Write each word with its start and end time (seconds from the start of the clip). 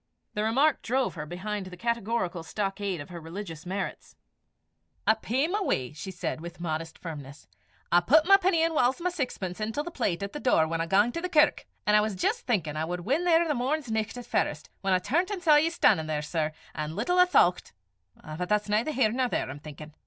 The 0.33 0.41
remark 0.43 0.81
drove 0.81 1.13
her 1.13 1.27
behind 1.27 1.67
the 1.67 1.77
categorical 1.77 2.41
stockade 2.41 2.99
of 3.01 3.09
her 3.09 3.21
religious 3.21 3.67
merits. 3.67 4.15
"I 5.05 5.13
pey 5.13 5.47
my 5.47 5.59
w'y," 5.59 5.95
she 5.95 6.09
said, 6.09 6.41
with 6.41 6.59
modest 6.59 6.97
firmness. 6.97 7.47
"I 7.91 7.99
put 7.99 8.25
my 8.25 8.37
penny, 8.37 8.63
and 8.63 8.73
whiles 8.73 8.99
my 8.99 9.11
saxpence, 9.11 9.59
intil 9.61 9.83
the 9.83 9.91
plate 9.91 10.23
at 10.23 10.33
the 10.33 10.39
door 10.39 10.67
whan 10.67 10.81
I 10.81 10.87
gang 10.87 11.11
to 11.11 11.21
the 11.21 11.29
kirk 11.29 11.67
an' 11.85 11.93
I 11.93 12.01
was 12.01 12.15
jist 12.15 12.47
thinkin' 12.47 12.77
I 12.77 12.83
wad 12.85 13.01
win 13.01 13.25
there 13.25 13.47
the 13.47 13.53
morn's 13.53 13.91
nicht 13.91 14.17
at 14.17 14.25
farest, 14.25 14.71
whan 14.81 14.95
I 14.95 14.97
turnt 14.97 15.29
an' 15.29 15.41
saw 15.41 15.57
ye 15.57 15.69
stan'in 15.69 16.07
there, 16.07 16.23
sir; 16.23 16.51
an' 16.73 16.95
little 16.95 17.19
I 17.19 17.25
thoucht 17.25 17.71
but 18.23 18.49
that's 18.49 18.69
neither 18.69 18.89
here 18.93 19.11
nor 19.11 19.27
there, 19.27 19.47
I'm 19.51 19.59
thinkin'. 19.59 19.93